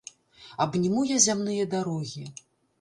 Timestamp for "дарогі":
1.77-2.29